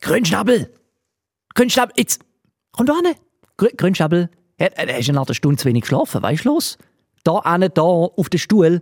[0.00, 0.72] Grünschnabel!
[1.54, 2.20] Grünschnabel, jetzt!
[2.72, 3.14] Komm da hin!
[3.56, 6.78] Grün, Grünschnabel, ja, du hast nach einer Stunde zu wenig geschlafen, weißt du los?
[7.24, 8.80] Da hin, da, auf den Stuhl.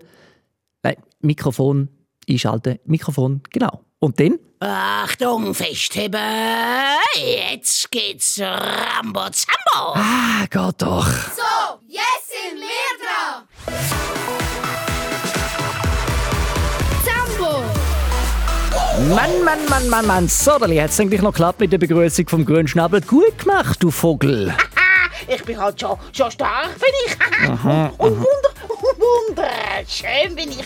[0.83, 1.89] Nein, Mikrofon
[2.29, 3.85] einschalten, Mikrofon, genau.
[3.99, 4.39] Und dann?
[4.61, 6.21] Achtung, festheben!
[7.15, 9.95] Jetzt geht's Rambo Zambo!
[9.95, 11.07] Ah, geht doch.
[11.07, 11.43] So,
[18.99, 20.29] Mann, Mann, Mann, Mann, Mann.
[20.29, 23.01] So, Dali, hat's eigentlich noch geklappt mit der Begrüßung vom Grünschnabel.
[23.01, 24.53] Gut gemacht, du Vogel.
[25.27, 27.49] Ich bin halt schon, schon stark, bin ich.
[27.99, 28.51] Und wunder,
[29.29, 30.65] wunderschön bin ich.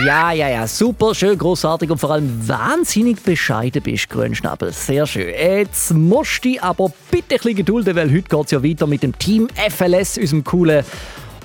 [0.06, 4.72] Ja, ja, ja, super, schön, großartig und vor allem wahnsinnig bescheiden bist, Grünschnabel.
[4.72, 5.28] Sehr schön.
[5.28, 9.02] Jetzt musst du dich aber bitte ein bisschen gedulden, weil heute geht's ja weiter mit
[9.02, 10.84] dem Team FLS, unserem coolen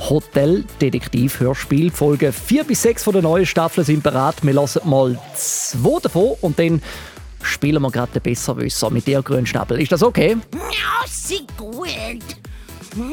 [0.10, 1.92] Hotel-Detektiv-Hörspiel.
[1.92, 4.36] Folge 4 bis 6 von der neuen Staffel sind bereit.
[4.42, 6.82] Wir lassen mal zwei davon und dann
[7.42, 9.82] spielen wir gerade den Besserwisser mit dir, Grünschnabel.
[9.82, 10.38] Ist das okay?
[10.54, 12.20] Ja, sie gut.
[12.96, 13.10] Dann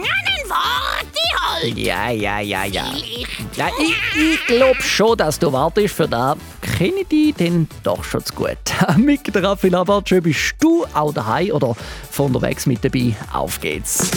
[0.49, 1.79] warte halt.
[1.79, 2.85] Ja, ja, ja, ja.
[2.95, 6.37] Ich, Ja, ich, ich glaube schon, dass du wartest für da.
[6.77, 8.59] Kenne ich dich denn doch schon zu gut.
[8.97, 11.75] mit Raffi Labart, schön bist du auch daheim oder
[12.11, 13.15] von unterwegs mit dabei.
[13.33, 14.11] Auf geht's.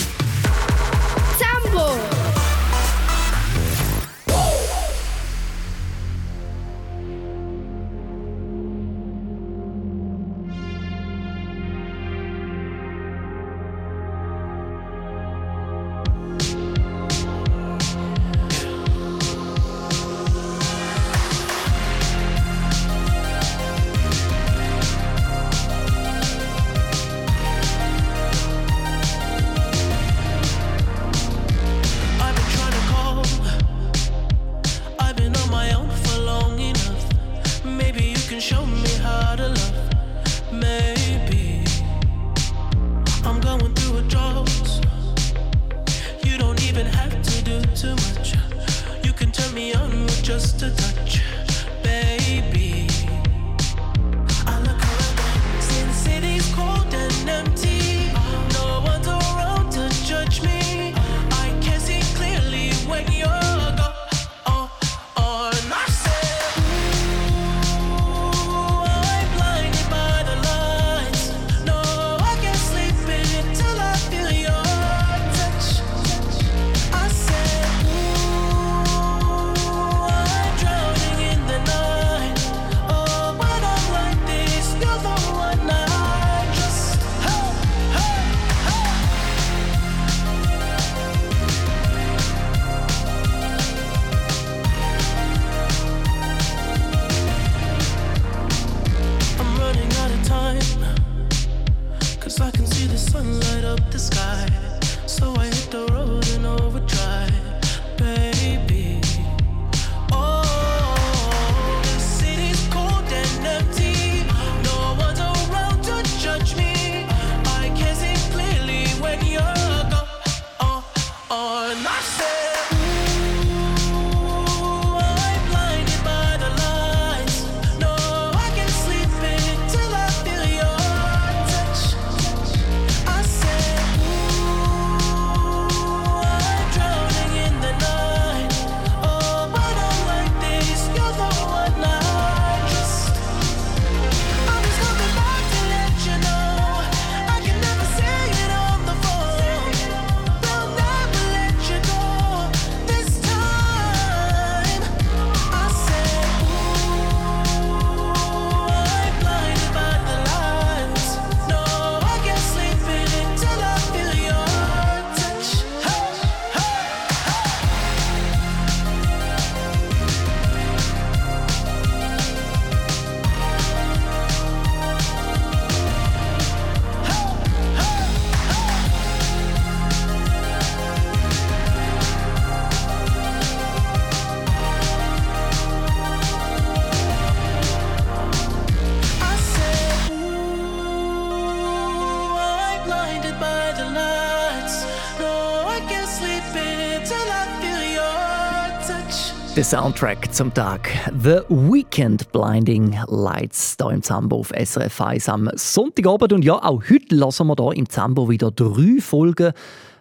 [199.63, 200.89] Der Soundtrack zum Tag.
[201.17, 206.33] The Weekend Blinding Lights hier im Zambo auf SRF 1 am Sonntagabend.
[206.33, 209.53] Und ja, auch heute lassen wir hier im Zambo wieder drei Folgen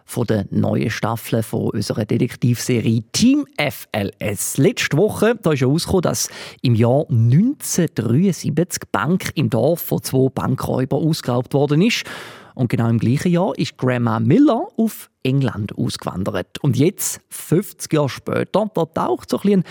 [0.03, 4.57] von der neuen Staffel von unserer Detektivserie Team FLS.
[4.57, 6.27] Letzte Woche da ist ja herausgekommen, dass
[6.61, 12.03] im Jahr 1973 die Bank im Dorf von zwei Bankräubern ausgeraubt worden ist.
[12.55, 16.59] Und genau im gleichen Jahr ist Grandma Miller auf England ausgewandert.
[16.61, 19.63] Und jetzt, 50 Jahre später, da taucht so ein, ein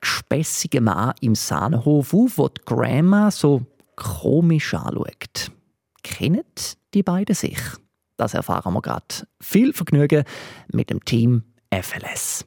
[0.00, 3.62] gespässiger Mann im Sahnenhof auf, wo die Grandma so
[3.96, 5.50] komisch anschaut.
[6.02, 6.44] Kennen
[6.94, 7.58] die beiden sich?
[8.16, 9.26] Das erfahren wir gerade.
[9.40, 10.24] Viel Vergnügen
[10.72, 12.44] mit dem Team FLS.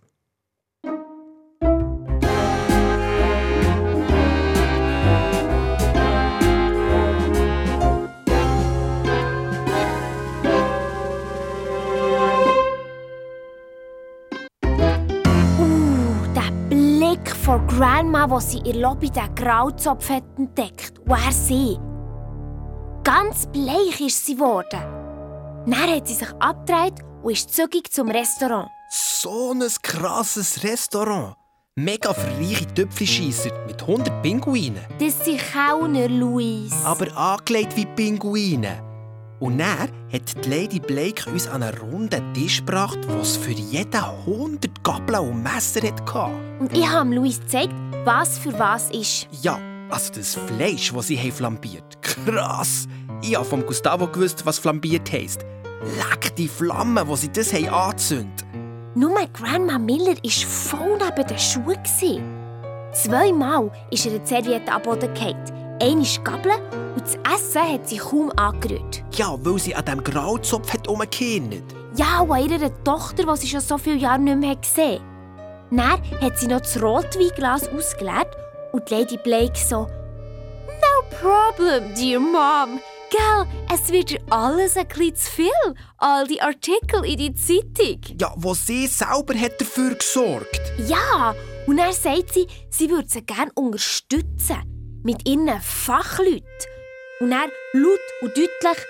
[17.51, 20.99] Von Grandma, wo sie ihr Lobby den Grauzopf hat entdeckt.
[20.99, 21.77] Und er sie.
[23.03, 24.79] Ganz bleich ist sie geworden.
[25.65, 28.69] Dann hat sie sich abgedreht und ist zügig zum Restaurant.
[28.89, 31.35] So ein krasses Restaurant.
[31.75, 34.85] Mega reiche Töpfelscheisser mit 100 Pinguinen.
[34.99, 36.71] Das sind Kellner, Luis.
[36.85, 38.90] Aber angelegt wie Pinguine.
[39.41, 43.49] Und dann hat die Lady Blake uns an einen runden Tisch gebracht, wo es für
[43.49, 46.31] jeden 100 Gabeln und Messer hatte.
[46.59, 47.73] Und ich habe Luis gezeigt,
[48.05, 49.27] was für was ist.
[49.41, 49.59] Ja,
[49.89, 52.01] also das Fleisch, das sie haben flambiert.
[52.03, 52.87] Krass!
[53.23, 55.41] Ich habe vom Gustavo gewusst, was flambiert heisst.
[55.97, 58.45] Leck die Flammen, wo sie das haben angezündet.
[58.93, 61.79] Nur Grandma Miller war voll neben den Schuhen.
[62.93, 65.60] Zweimal ist ihr die Serviette am Boden gefallen.
[65.81, 66.61] Einmal Gabeln
[66.93, 69.03] und das Essen hat sie kaum angerührt.
[69.13, 70.87] Ja, weil sie an diesem Grauzopf hat.
[70.87, 75.01] Ja, und an ihrer Tochter, die sie schon so viele Jahre nicht mehr gesehen
[75.75, 76.01] hat.
[76.11, 78.27] Dann hat sie noch das Rotweinglas ausgeleert
[78.73, 79.87] und die Lady Blake so
[80.67, 82.79] «No problem, dear Mom.
[83.09, 85.75] Gell, es wird dir alles ein bisschen zu viel.
[85.97, 90.61] All die Artikel in die Zeitung.» Ja, wo sie selber hat dafür gesorgt.
[90.77, 91.33] Ja,
[91.65, 94.80] und dann sagt sie, sie würde sie gerne unterstützen.
[95.03, 96.45] Mit ihren Fachleuten.
[97.19, 98.85] Und dann laut und deutlich,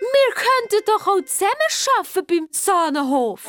[0.00, 1.52] wir könnten doch auch zusammen
[1.98, 3.44] arbeiten beim Zahnenhof.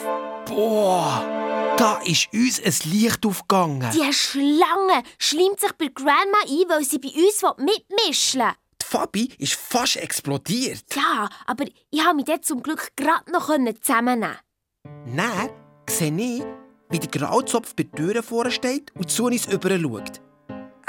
[0.45, 3.89] Boah, da ist uns ein Licht aufgegangen.
[3.91, 8.53] Die Schlange schlimmt sich bei Grandma ein, weil sie bei uns mitmischen will.
[8.81, 10.83] Die Fabi ist fast explodiert.
[10.95, 13.49] Ja, aber ich konnte mich dort zum Glück gerade noch
[13.81, 14.37] zusammennehmen.
[14.83, 15.49] Dann
[15.89, 16.43] sehe ich,
[16.89, 20.21] wie der Grauzopf bei der Tür vorsteht und zu uns rüber schaut.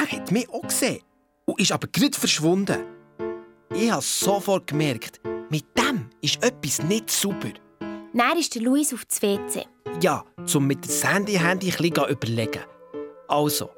[0.05, 1.01] Er hat mich auch gesehen
[1.47, 2.85] und ist aber gerade verschwunden.
[3.75, 7.49] Ich habe sofort gemerkt, mit dem ist etwas nicht super.
[8.13, 9.65] Dann ist der Luis auf das WC.
[10.03, 12.61] Ja, zum mit dem Sandy-Handy ein bisschen überlegen.
[13.29, 13.71] Also,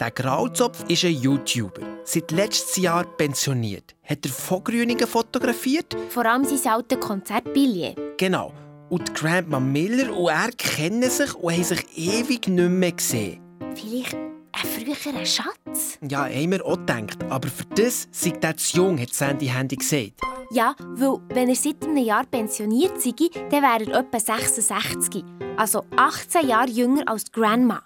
[0.00, 1.82] der Grauzopf ist ein YouTuber.
[2.04, 3.94] Seit letztes Jahr pensioniert.
[4.04, 5.94] Hat er Vogrüningen fotografiert?
[6.08, 7.96] Vor allem sein altes Konzertbillett.
[8.16, 8.54] Genau.
[8.88, 13.40] Und die Grandma Miller und er kennen sich und haben sich ewig nicht mehr gesehen.
[13.74, 14.16] Vielleicht
[14.54, 15.98] ein früherer Schatz?
[16.08, 17.18] Ja, haben wir auch gedacht.
[17.28, 20.12] Aber für das sei der zu jung, hat Sandy Handy gesagt.
[20.50, 23.12] Ja, weil wenn er seit einem Jahr pensioniert sei,
[23.50, 25.24] dann wäre er etwa 66.
[25.56, 27.82] Also 18 Jahre jünger als die Grandma.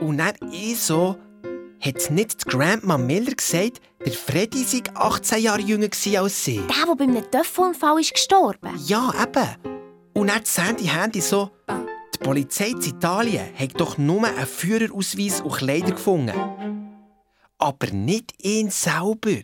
[0.00, 1.16] Und dann ich so,
[1.80, 5.88] hat nicht die Grandma Miller gesagt, der Freddy sei 18 Jahre jünger
[6.18, 6.56] als sie?
[6.56, 8.70] Der, der bei einem Töpfunfall ist gestorben.
[8.86, 9.76] Ja, eben.
[10.14, 11.50] Und dann Sandy Handy so,
[12.16, 16.34] die Polizei in Italien hat doch nur einen Führerausweis und Kleider gefunden.
[17.58, 19.42] Aber nicht ihn selber.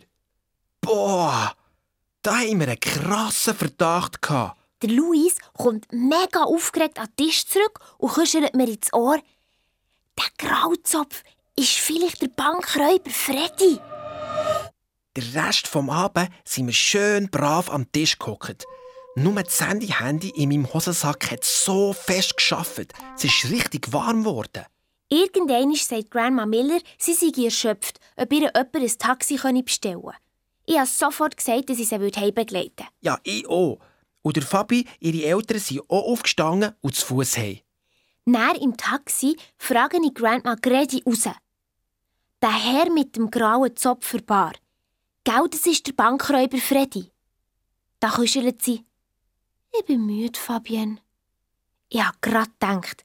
[0.81, 1.53] Boah,
[2.21, 4.59] da haben wir einen krassen Verdacht gehabt.
[4.81, 9.19] Der Luis kommt mega aufgeregt an den Tisch zurück und kuschelt mir ins Ohr.
[10.17, 11.23] Der Grauzopf
[11.55, 13.79] ist vielleicht der Bankräuber Freddy.
[15.15, 18.65] Den Rest vom Abend sind wir schön brav am Tisch gehockt.
[19.15, 22.93] Nur das Handy-Handy in meinem Hosensack hat so fest geschafft.
[23.15, 24.65] Es ist richtig warm geworden.
[25.07, 30.15] Irgendwann sagt Grandma Miller, sie sei erschöpft, ob ihr jemand ein Taxi bestellen könne.
[30.65, 32.89] Ich habe sofort gesagt, dass ich sie heimbegleiten würde.
[33.01, 33.77] Ja, ich auch.
[34.23, 37.59] Und der Fabi, ihre Eltern sind auch aufgestanden und zu Fuß heim.
[38.25, 41.29] Dann im Taxi frage ich Grandma Grady raus.
[42.41, 44.53] Der Herr mit dem grauen Zopf für Bar.
[45.23, 47.11] Gell, das ist der Bankräuber Freddy.
[47.99, 48.83] Da kuschelt sie.
[49.75, 50.97] Ich bin müde, Fabienne.
[51.89, 53.03] Ich habe gerade gedacht,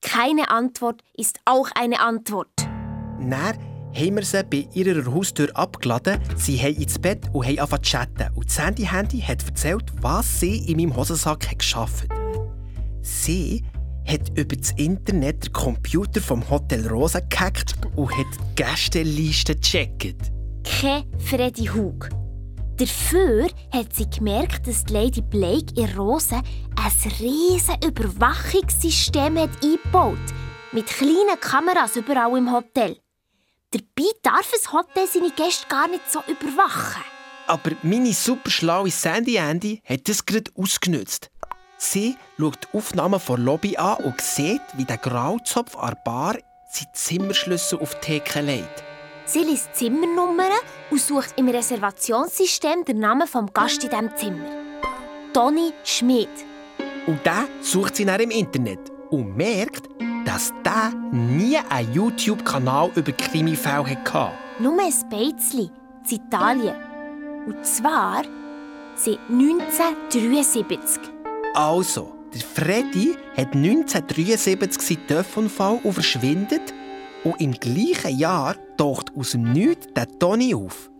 [0.00, 2.48] keine Antwort ist auch eine Antwort.
[2.56, 7.82] Dann haben wir sie bei ihrer Haustür abgeladen, sie haben ins Bett und haben angefangen
[7.82, 8.34] zu chatten.
[8.36, 12.08] Und Sandy Handy hat erzählt, was sie in meinem Hosensack hat geschafft
[13.02, 13.64] Sie
[14.06, 20.30] hat über das Internet den Computer vom Hotel Rosa gehackt und hat die Gästeliste gecheckt.
[20.64, 22.08] Kein Freddy Hug.
[22.80, 30.16] Dafür hat sie gemerkt, dass Lady Blake in Rose ein riesen Überwachungssystem hat eingebaut
[30.72, 32.96] mit kleinen Kameras überall im Hotel.
[33.70, 37.02] Dabei darf ein Hotel seine Gäste gar nicht so überwachen.
[37.48, 41.30] Aber meine super schlaue Sandy Andy hat das gerade ausgenutzt.
[41.76, 46.38] Sie schaut die Aufnahmen von Lobby an und sieht, wie der Grauzopf an der Bar
[46.70, 48.89] seinen Zimmerschlüssel auf die Theke legt.
[49.32, 50.50] Sie liest Zimmernummern
[50.90, 54.44] und sucht im Reservationssystem den Namen vom Gast in diesem Zimmer.
[55.32, 56.28] Toni Schmidt.
[57.06, 59.88] Und dann sucht sie nach im Internet und merkt,
[60.24, 64.32] dass der nie einen YouTube-Kanal über Krimifälle hatte.
[64.58, 65.70] Nur ein Beizli,
[66.10, 66.74] in Italien.
[67.46, 68.24] Und zwar
[68.96, 71.02] seit 1973.
[71.54, 76.74] Also, der Freddy hat 1973 seinen Töpfunfall und verschwindet
[77.24, 80.90] und im gleichen Jahr taucht aus dem Nichts der Toni auf.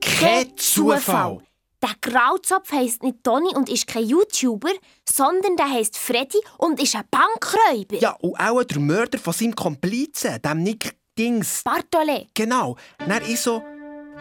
[0.00, 1.38] Kein Zufall!
[1.80, 4.70] Der Grauzopf heisst nicht Toni und ist kein YouTuber,
[5.08, 7.98] sondern der heisst Freddy und ist ein Bankräuber.
[8.00, 11.62] Ja, und auch der Mörder von seinem Komplizen, dem Nick Dings.
[11.62, 12.26] Bartole.
[12.34, 12.76] Genau.
[12.98, 13.62] Dann ist so,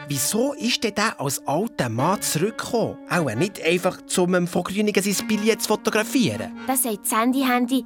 [0.07, 2.97] wieso ist denn der als alter Mann zurückgekommen?
[3.09, 6.55] Auch nicht einfach, um dem Vogrünigen sein Billett zu fotografieren.
[6.67, 7.85] Da sagt Sandy Handy,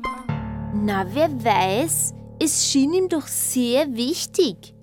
[0.74, 4.74] na wer weiß, es schien ihm doch sehr wichtig.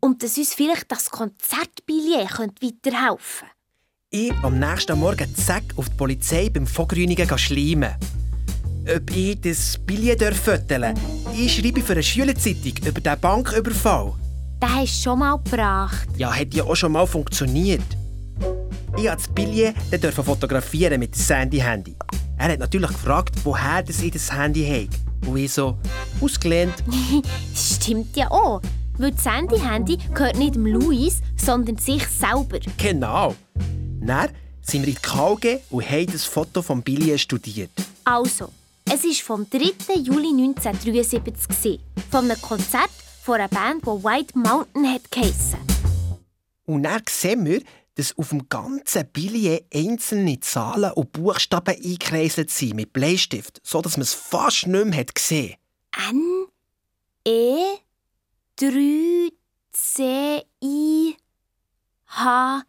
[0.00, 3.48] Und dass uns vielleicht das Konzertbillett könnte weiterhelfen
[4.10, 7.94] Ich am nächsten Morgen zack auf die Polizei beim Vogrünigen schleimen.
[8.92, 10.98] Ob ich das Billett föteln?
[11.36, 14.14] Ich schreibe für eine Schülerzeitung über den Banküberfall.
[14.60, 16.08] Den hast du schon mal gebracht.
[16.16, 17.84] Ja, hat ja auch schon mal funktioniert.
[18.96, 21.94] Ich durfte das Billett dann fotografieren mit dem Sandy-Handy.
[22.36, 25.09] Er hat natürlich gefragt, woher das ich das Handy habe.
[25.26, 25.78] Und ich so,
[26.20, 26.74] ausgelehnt.
[27.54, 28.60] Stimmt ja auch.
[28.98, 32.58] Weil das Sandy-Handy gehört nicht dem Luis, sondern sich selber.
[32.76, 33.34] Genau.
[34.00, 34.30] Dann
[34.62, 37.70] sind wir in die KG und haben das Foto vom Billett studiert.
[38.04, 38.50] Also,
[38.84, 39.58] es war vom 3.
[39.96, 41.78] Juli 1973 gewesen,
[42.10, 42.90] von einem Konzert
[43.22, 45.58] von einer Band, die White Mountain hat geheissen.
[46.64, 47.60] Und dann sehen wir,
[48.00, 54.04] dass auf dem ganzen Billett einzelne Zahlen und Buchstaben eingekreiselt sind mit Bleistift, sodass man
[54.04, 55.56] es fast nicht mehr hat gesehen
[56.08, 56.46] N,
[57.26, 57.76] E,
[58.56, 59.28] 3,
[59.70, 61.14] C, I,
[62.06, 62.62] H,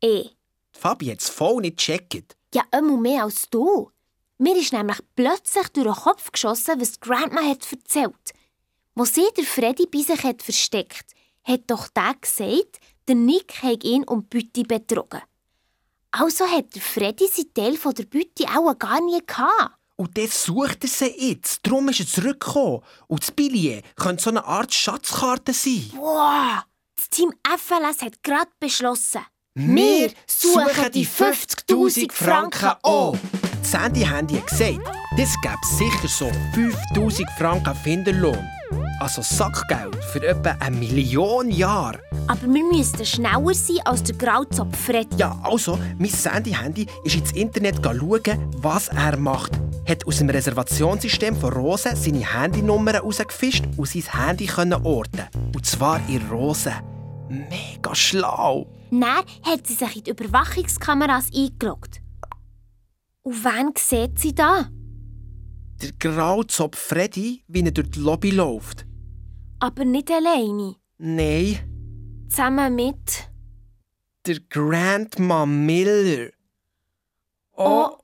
[0.00, 0.24] E.
[0.72, 2.34] Fabi hat es voll nicht gecheckt.
[2.54, 3.90] Ja, immer mehr als du.
[4.38, 8.32] Mir ist nämlich plötzlich durch den Kopf geschossen, was Grandma hat erzählt.
[8.94, 11.12] Wo sie der Freddy bei sich hat versteckt,
[11.44, 15.22] hat doch der gesagt, der Nick hat ihn um Beute betrogen.
[16.10, 19.76] Also hat der Freddy seinen Teil von der Beute auch gar nie gehabt.
[19.96, 21.66] Und das sucht er sie jetzt.
[21.66, 22.80] Darum ist er zurückgekommen.
[23.06, 25.90] Und das Billett könnte so eine Art Schatzkarte sein.
[25.94, 26.62] Wow!
[26.96, 29.22] Das Team FLS hat gerade beschlossen.
[29.54, 33.20] Wir suchen die 50.000 Franken an.
[33.62, 34.80] Sandy Handy hat gesagt,
[35.16, 38.48] das gäbe sicher so 5.000 Franken Finderlohn.
[39.00, 41.98] Also Sackgeld für etwa eine Million Jahre.
[42.26, 45.16] Aber wir müssten schneller sein als der Grauzopf Freddy.
[45.16, 49.52] Ja, also, mein Sandy-Handy ist ins Internet schauen, was er macht.
[49.88, 55.28] Hat aus dem Reservationssystem von Rose seine Handynummer herausgefischt und sein Handy können orten.
[55.54, 56.72] Und zwar in Rose.
[57.28, 58.66] Mega schlau.
[58.90, 62.00] Dann hat sie sich in die Überwachungskameras eingeloggt.
[63.22, 64.68] Und wen sieht sie da?
[65.82, 68.86] Der Grauzopf Freddy, wie er durch die Lobby läuft.
[69.58, 70.76] Aber nicht alleine.
[70.98, 71.58] Nein,
[72.28, 73.28] Zusammen mit.
[74.26, 76.30] der Grandma Miller.
[77.56, 77.96] Oh,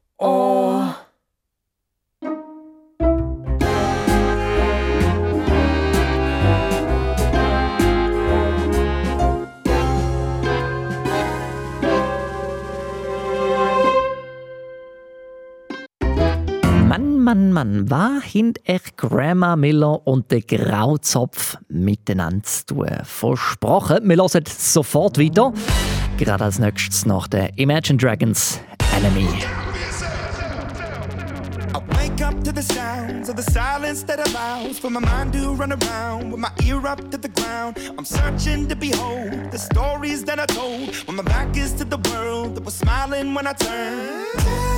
[17.28, 22.86] Mann, Mann, was haben echt Grandma Miller und der Grauzopf miteinander zu tun?
[23.04, 25.52] Versprochen, wir hören sofort weiter.
[26.16, 28.58] Gerade als nächstes nach der Imagine Dragons
[28.96, 29.28] Enemy.
[32.20, 36.32] Up to the sounds of the silence that allows for my mind to run around
[36.32, 37.76] with my ear up to the ground.
[37.96, 41.98] I'm searching to behold the stories that I told when my back is to the
[42.10, 44.77] world that was smiling when I turned.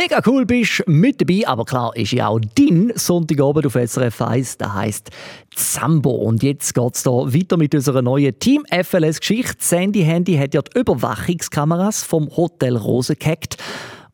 [0.00, 4.58] Mega cool bist mit dabei, aber klar ist ja auch dein Sonntagabend auf SRF 1,
[4.58, 5.10] das heisst
[5.56, 6.10] Zambo.
[6.12, 9.56] Und jetzt geht es weiter mit unserer neuen Team FLS Geschichte.
[9.58, 13.56] Sandy Handy hat ja die Überwachungskameras vom Hotel Rose gehackt.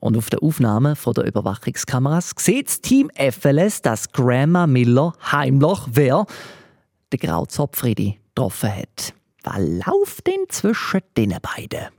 [0.01, 5.81] Und auf der Aufnahme von der Überwachungskameras sieht das Team FLS, dass Grandma Miller heimlich
[5.93, 6.25] wer
[7.13, 9.13] den Grauzopf Freddy getroffen hat.
[9.43, 11.91] Was läuft denn zwischen den beiden?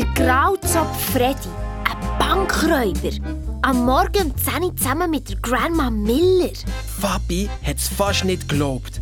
[0.00, 1.50] Der Grauzopf Freddy,
[1.84, 3.10] ein Bankräuber.
[3.60, 6.52] Am Morgen um 10 Uhr zusammen mit der Grandma Miller.
[6.98, 8.98] Fabi hat es fast nicht geglaubt.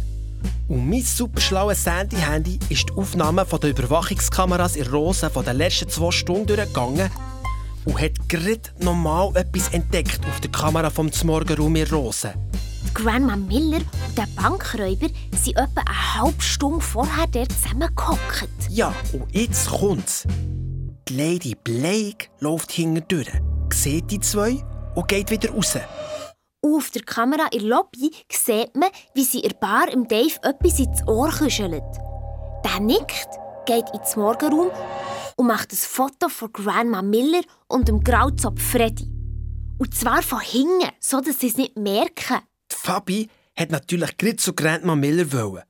[0.66, 5.88] Und mein superschlaues Sandy-Handy ist die Aufnahme von der Überwachungskameras in Rosen von den letzten
[5.88, 7.12] zwei Stunden durchgegangen
[7.84, 12.32] und hat gerade nochmal etwas entdeckt auf der Kamera vom Zmorgenraum in Rosen.
[12.88, 15.06] Die Grandma Miller und der Bankräuber
[15.40, 18.48] sind etwa eine halbe Stunde vorher dort zusammengehockt.
[18.68, 20.26] Ja, und jetzt kommt's.
[21.08, 23.32] Die Lady Blake läuft hintendurch,
[23.72, 24.62] sieht die zwei
[24.94, 25.78] und geht wieder raus.
[26.60, 30.78] Auf der Kamera in der Lobby sieht man, wie sie ihr Bar im Dave etwas
[30.78, 31.82] ins Ohr kuschelt.
[32.62, 33.28] Der nickt,
[33.64, 34.70] geht ins Morgenraum
[35.36, 39.10] und macht ein Foto von Grandma Miller und dem Grauzopf Freddy.
[39.78, 42.40] Und zwar von hinten, so dass sie es nicht merken.
[42.70, 45.62] Die Fabi hat natürlich gerade zu Grandma Miller wollen.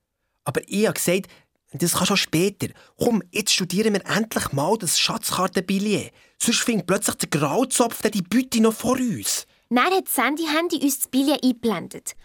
[0.45, 1.29] Aber ich habe gesagt,
[1.73, 2.69] das kann schon später.
[2.97, 6.13] Komm, jetzt studieren wir endlich mal das Schatzkartenbillett.
[6.39, 9.47] Sonst findet plötzlich der Grauzopf die Beute noch vor uns.
[9.71, 12.17] Dann hat Sandy Handy uns das Billett eingeblendet.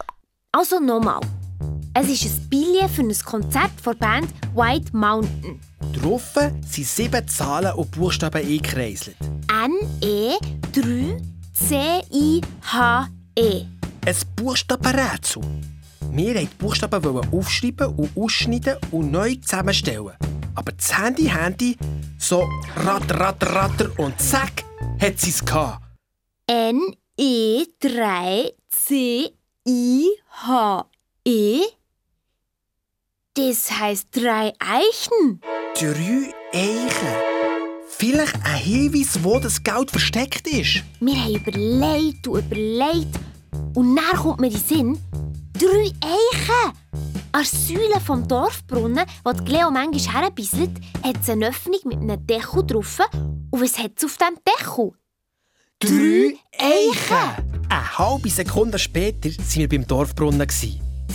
[0.52, 1.20] Also nochmal.
[1.92, 5.60] Es ist ein Billett für ein Konzert von der Band White Mountain.
[5.92, 6.34] Drauf
[6.66, 9.16] sind sieben Zahlen und Buchstaben eingekreiselt.
[9.48, 10.38] N-E
[10.72, 11.20] 3
[11.52, 12.40] C-I-H-E.
[14.06, 15.42] Ein Buchstabenrätsel.
[16.12, 20.12] Wir wollten die Buchstaben aufschreiben und ausschneiden und neu zusammenstellen.
[20.54, 21.76] Aber das Handy-Handy
[22.18, 24.64] so ratter, ratter, ratter und zack,
[25.00, 25.82] hat sie es gehabt.
[26.46, 29.24] N-E 3 C-I-H-E.
[33.34, 35.40] Das heißt drei Eichen.
[35.74, 37.34] Drei Eichen.
[37.88, 40.82] Vielleicht ein Hinweis, wo das Geld versteckt ist.
[41.00, 43.18] Wir haben überlegt und überlegt.
[43.74, 44.98] Und dann kommt mir in den Sinn,
[45.54, 46.72] drei Eichen.
[47.32, 50.70] An der Säule vom Dorfbrunnen, wo die Leo manchmal herbisselt,
[51.02, 53.00] hat es eine Öffnung mit einem Deckel drauf.
[53.50, 54.92] Und was hat es auf dem Deckel?
[55.80, 57.60] Drei Eichen.
[57.68, 60.46] Eine halbe Sekunde später waren wir beim Dorfbrunnen.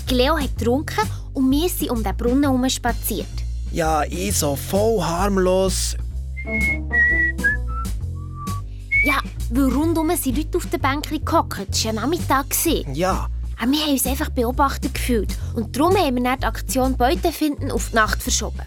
[0.10, 3.28] Die Leo hat getrunken und wir sind um den Brunnen herum spaziert.
[3.72, 5.96] Ja, ich so voll harmlos.
[9.06, 9.22] Ja,
[9.52, 11.60] weil rundum sind Leute auf den Bänkchen gehockt.
[11.70, 12.48] Es war ja Nachmittag.
[12.94, 13.30] Ja,
[13.62, 15.38] Aber wir haben uns einfach beobachtet gefühlt.
[15.56, 18.62] Und darum haben wir dann die Aktion Beute finden auf die Nacht verschoben.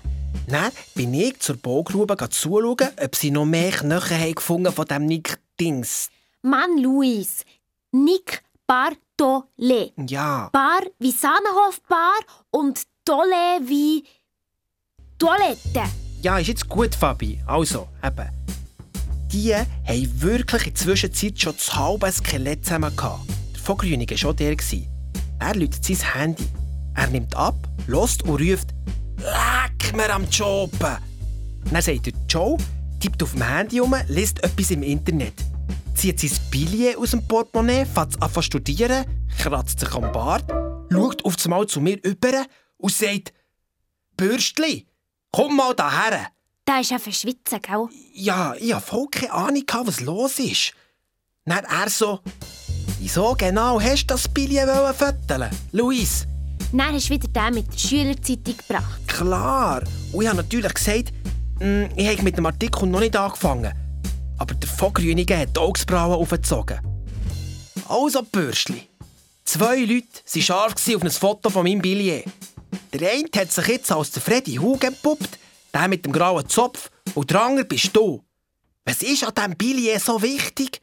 [0.48, 5.06] dann bin ich zur Baugrube zuschauen, ob sie noch mehr Knochen haben gefunden von diesem
[5.06, 6.10] Nick-Dings.
[6.42, 7.44] Mann, Luis.
[7.92, 9.92] Nick Bartole.
[10.08, 14.04] Ja, Bar wie Sahnenhof Bar und Tolle wie
[15.18, 15.88] Toilette.
[16.22, 17.40] ja, ist jetzt gut, Fabi.
[17.46, 18.28] Also, eben.
[19.32, 23.22] Die haben wirklich in der Zwischenzeit schon das halbe Skelett zusammen gehabt.
[23.62, 24.56] Der Vogrünig war schon der.
[24.56, 24.88] gewesen.
[25.38, 26.48] Er läutet sein Handy.
[26.96, 27.54] Er nimmt ab,
[27.86, 28.74] lost und ruft
[29.18, 30.98] «Leck mir am Joben!»
[31.70, 32.56] Dann sagt der Joe,
[32.98, 35.34] tippt auf dem Handy um, liest etwas im Internet.
[35.94, 39.04] Zieht sein Billet aus dem Portemonnaie, fängt an zu studieren,
[39.38, 40.44] kratzt sich am Bart,
[40.90, 42.44] schaut auf einmal zu mir über
[42.78, 43.32] und sagt
[44.16, 44.88] «Bürstli,
[45.30, 46.26] komm mal daher!»
[46.64, 47.88] Da ist einfach schwitzen, gell?
[48.12, 50.74] Ja, ich hatte voll keine Ahnung, was los ist.
[51.44, 52.20] Dann er so,
[53.02, 56.24] wieso genau hast du das Billet föteln Luis?
[56.72, 59.08] Dann hast du wieder den mit der Schülerzeitung gebracht.
[59.08, 59.82] Klar.
[60.12, 61.12] Und ich habe natürlich gesagt,
[61.60, 63.72] mm, ich habe mit dem Artikel noch nicht angefangen.
[64.38, 66.78] Aber der Vogrünige hat die Augsbrauen aufgezogen.
[67.88, 68.88] Also, Bürschli.
[69.44, 72.24] Zwei Leute waren scharf auf ein Foto von meinem Billet.
[72.92, 75.38] Der eine hat sich jetzt als der Freddy Hug entpuppt,
[75.74, 78.22] der mit dem grauen Zopf, und der andere bist du.
[78.84, 80.81] Was ist an diesem Billet so wichtig?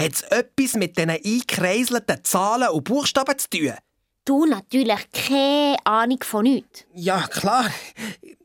[0.00, 3.72] Hat es etwas mit diesen eingekreiselten Zahlen und Buchstaben zu tun?
[4.24, 6.84] Du natürlich keine Ahnung von nichts.
[6.94, 7.70] Ja, klar.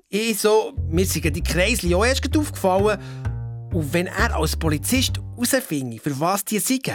[0.09, 2.99] Ich so, mir sind die Kreisli auch erst aufgefallen.
[3.73, 6.87] Und wenn er als Polizist herausfindet, für was die sind,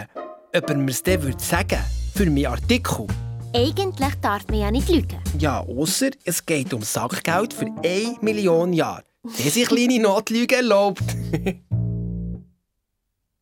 [0.55, 1.79] ob er mir es dann würde sagen
[2.13, 3.07] für meinen Artikel.
[3.53, 5.19] Eigentlich darf man ja nicht lügen.
[5.37, 9.03] Ja, ausser es geht um Sackgeld für 1 Million Jahre.
[9.23, 11.03] Der sich kleine Notlüge erlaubt.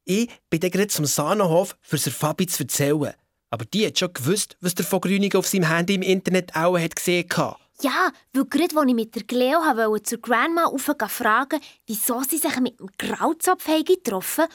[0.06, 3.14] ich bin dann gerade zum Sahnenhof, für Sir Fabi zu erzählen.
[3.50, 6.78] Aber die hat schon gewusst, was der von Grüning auf seinem Handy im Internet auch
[6.78, 7.58] hat gesehen hat.
[7.82, 12.38] Ja, weil gerade als ich mit der Cleo wollte zur Grandma raufgehen fragen, wieso sie
[12.38, 14.46] sich mit dem Grauzopf getroffen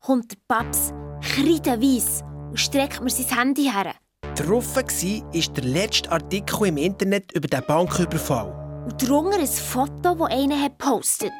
[0.00, 3.94] kommt der Paps kreideweiss und streckt mir sein Handy her.
[4.36, 8.84] Drauf war ist der letzte Artikel im Internet über den Banküberfall.
[8.84, 11.32] Und darunter ein Foto, das einer hat gepostet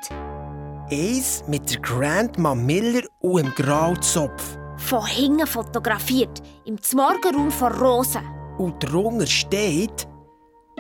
[0.91, 4.57] Eins mit der Grandma Miller und dem Grauzopf.
[4.79, 8.23] Von hinten fotografiert, im Morgenraum von Rosen.
[8.57, 10.09] Und drunter steht,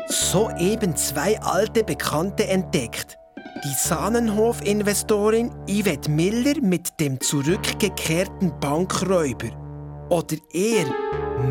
[0.08, 3.18] soeben zwei alte Bekannte entdeckt.
[3.64, 9.48] Die Sahnenhof-Investorin Yvette Miller mit dem zurückgekehrten Bankräuber.
[10.08, 10.86] Oder er,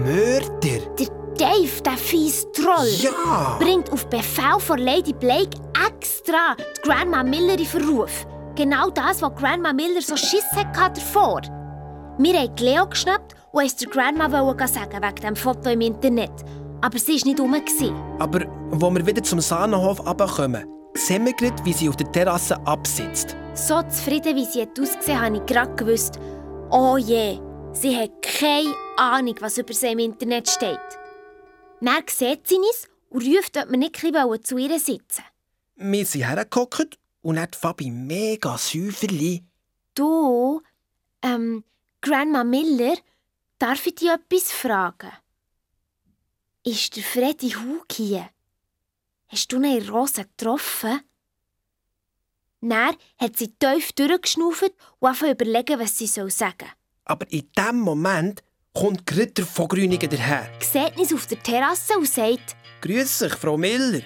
[0.03, 0.95] Mörder.
[0.97, 3.57] Der Dave, der fies Troll, Ja!
[3.59, 5.55] bringt auf Befehl von Lady Blake
[5.87, 8.25] extra die Grandma Miller in Verruf.
[8.57, 11.41] Genau das, was Grandma Miller so Schiss hatte davor.
[12.17, 16.31] Wir haben Leo geschnappt und es der Grandma wollen sagen wegen dem Foto im Internet.
[16.81, 17.55] Aber sie war nicht rum.
[18.17, 20.65] Aber wo wir wieder zum Sahnenhof runterkommen,
[20.95, 23.37] sehen wir gerade, wie sie auf der Terrasse absitzt.
[23.53, 26.19] So zufrieden, wie sie hat ausgesehen habe ich gerade gewusst,
[26.71, 27.39] oh je,
[27.73, 30.79] sie hat keine Ahnung, was über sie im Internet steht.
[31.79, 35.23] Dann sieht sie uns und ruft, ob wir nicht ein zu ihr sitzen
[35.75, 39.43] Wir sind hergehockt und hat Fabi mega Säuferli.
[39.93, 40.61] Du,
[41.21, 41.65] ähm,
[41.99, 42.95] Grandma Miller,
[43.59, 45.11] darf ich dich etwas fragen?
[46.63, 48.29] Ist der Freddy Hug hier?
[49.27, 51.01] Hast du ihn in Rosen getroffen?
[52.61, 54.63] Dann hat sie tief durchgeschnauft
[54.99, 56.53] und angefangen überlegen, was sie sagen soll.
[57.03, 58.41] Aber in dem Moment
[58.73, 60.49] kommt gerade der Vogrüniger daher.
[60.61, 64.01] Sieht uns auf der Terrasse und sagt, Grüß dich, Frau Miller.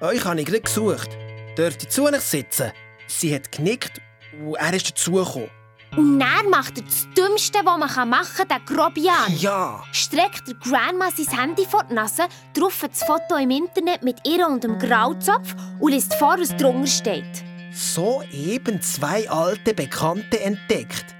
[0.00, 1.10] Euch habe ich gerade gesucht.
[1.60, 2.72] Dürft ihr zu euch sitzen?
[3.06, 4.00] Sie hat genickt
[4.42, 5.50] und er ist dazugekommen.
[5.94, 9.36] und dann macht er das Dümmste, was man machen kann, den Grobian.
[9.36, 9.84] Ja!
[9.92, 12.22] Streckt der Grandma sein Handy vor die Nase,
[12.54, 16.86] drauf das Foto im Internet mit ihr und dem Grauzopf und liest vor, was drunter
[16.86, 17.44] steht.
[17.74, 21.14] Soeben zwei alte Bekannte entdeckt.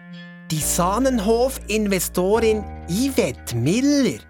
[0.50, 4.20] Die Sahnenhof-Investorin Yvette Miller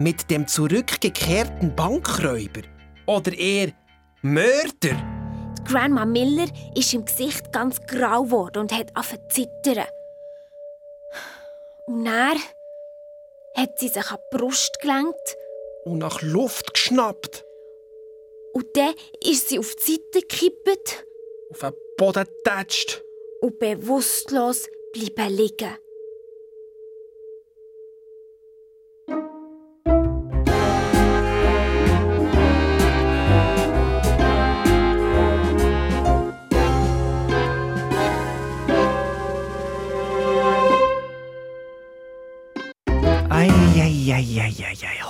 [0.00, 2.62] mit dem zurückgekehrten Bankräuber.
[3.06, 3.70] Oder eher
[4.22, 5.19] Mörder.
[5.66, 9.86] Die Grandma Miller ist im Gesicht ganz grau geworden und hat angefangen zu zittern.
[11.86, 12.38] Und dann
[13.56, 15.36] hat sie sich an die Brust gelenkt
[15.84, 17.44] Und nach Luft geschnappt.
[18.52, 18.94] und dann
[19.24, 21.04] ist sie auf die Seite gekippt
[21.50, 23.02] Auf den Boden getatscht.
[23.40, 25.76] und bewusstlos bleiben liegen.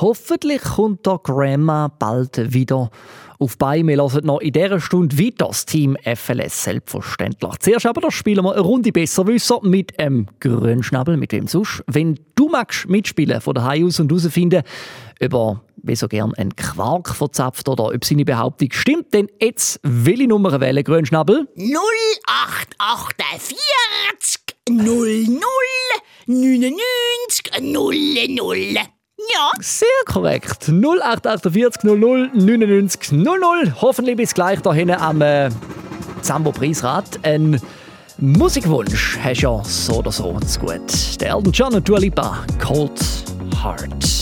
[0.01, 2.91] Hoffentlich kommt der Grandma bald wieder
[3.39, 3.87] auf Bein.
[3.87, 7.53] Wir hören noch in dieser Stunde weiter das Team FLS selbstverständlich.
[7.61, 11.85] Zuerst aber da spielen wir eine Runde Besserwisser mit einem Grünschnabel, mit wem sonst.
[11.87, 14.63] Wenn du magst mitspielen von daheim aus und herausfinden,
[15.21, 19.81] ob er wie so gern einen Quark verzapft oder ob seine Behauptung stimmt, dann jetzt
[19.83, 21.47] welche Nummer wählen, Grünschnabel?
[21.57, 23.59] 0848
[24.67, 25.29] 00
[26.27, 28.79] 99 00.
[29.35, 30.69] Ja, Sehr korrekt.
[30.69, 33.75] 0848 00 99 00.
[33.81, 35.51] Hoffentlich bis gleich da hinten am äh,
[36.23, 37.05] Zambo Preisrad.
[37.23, 37.61] Ein
[38.19, 41.21] Musikwunsch hast du ja so oder so zu gut.
[41.21, 43.01] Der Elton John und Dua Lipa, Cold
[43.63, 44.20] Heart.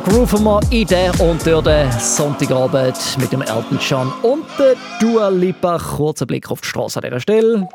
[0.00, 4.74] So grooven wir in den und durch den Sonntagabend mit dem Elton John und der
[4.98, 5.78] Dua Lipa.
[5.78, 7.68] Kurzer Blick auf die Straße an dieser Stelle.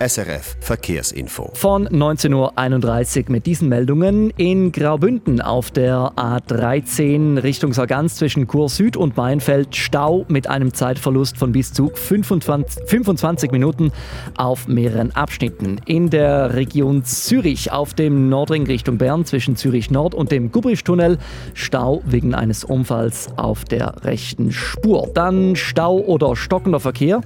[0.00, 1.50] SRF Verkehrsinfo.
[1.52, 8.70] Von 19.31 Uhr mit diesen Meldungen in Graubünden auf der A13 Richtung Sargans zwischen Chur
[8.70, 13.92] Süd und Mainfeld Stau mit einem Zeitverlust von bis zu 25, 25 Minuten
[14.38, 15.82] auf mehreren Abschnitten.
[15.84, 21.18] In der Region Zürich auf dem Nordring Richtung Bern zwischen Zürich Nord und dem Gubrischtunnel
[21.52, 25.10] Stau wegen eines Unfalls auf der rechten Spur.
[25.12, 27.20] Dann Stau oder stockender Verkehr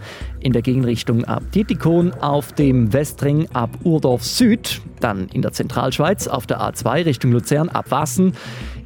[0.45, 6.29] in der Gegenrichtung ab Titikon auf dem Westring ab Urdorf Süd, dann in der Zentralschweiz
[6.29, 8.35] auf der A2 Richtung Luzern ab Wassen,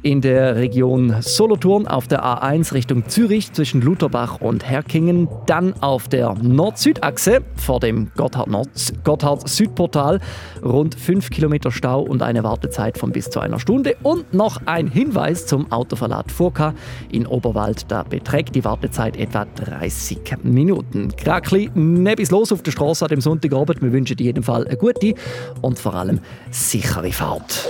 [0.01, 6.07] in der Region Solothurn auf der A1 Richtung Zürich zwischen Lutherbach und Herkingen, dann auf
[6.07, 10.19] der Nord-Süd-Achse vor dem Gotthard-Südportal
[10.63, 14.87] rund 5 Kilometer Stau und eine Wartezeit von bis zu einer Stunde und noch ein
[14.87, 16.73] Hinweis zum Autoverlad Furka
[17.11, 21.09] in Oberwald, da beträgt die Wartezeit etwa 30 Minuten.
[21.15, 24.77] Krakli, nebis los auf der Straße an dem Sonntagabend, wir wünschen dir jeden Fall eine
[24.77, 25.13] gute
[25.61, 26.19] und vor allem
[26.51, 27.69] sichere Fahrt.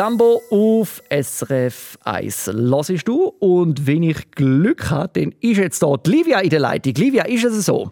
[0.00, 3.34] Zambo auf SRF 1 hörst du.
[3.38, 6.94] Und wenn ich Glück habe, dann ist jetzt die Livia in der Leitung.
[6.94, 7.90] Livia, ist es so?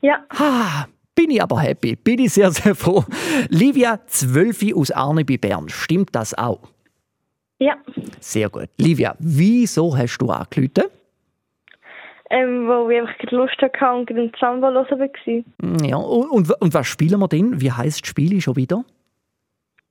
[0.00, 0.24] Ja.
[0.30, 1.94] Ah, bin ich aber happy.
[1.94, 3.04] Bin ich sehr, sehr froh.
[3.50, 5.68] Livia, 12 aus Arne bei Bern.
[5.68, 6.72] Stimmt das auch?
[7.60, 7.76] Ja.
[8.18, 8.70] Sehr gut.
[8.76, 10.90] Livia, wieso hast du angerufen?
[12.30, 15.86] Ähm, weil ich einfach Lust hatte und im Samba hören war.
[15.86, 17.60] Ja, und, und, und was spielen wir denn?
[17.60, 18.84] Wie heisst das Spiel schon wieder?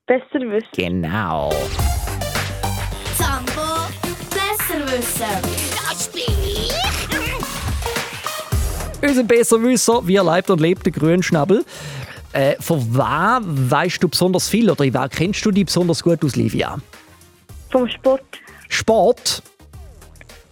[0.07, 0.69] Besser wissen.
[0.75, 1.49] Genau.
[3.17, 3.89] Zambo
[4.29, 5.25] besser wissen.
[5.89, 6.71] Das bin ich.
[9.01, 11.65] Unser Besserwisser, wie er lebt und lebt, der Grünschnabel.
[12.33, 16.23] Äh, von wem weißt du besonders viel oder in wer kennst du dich besonders gut
[16.23, 16.77] aus, Livia?
[17.71, 18.21] Vom Sport.
[18.69, 19.41] Sport?